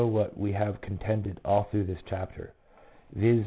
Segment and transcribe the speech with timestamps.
[0.05, 2.53] what we have contended all through this chapter—
[3.15, 3.39] viz.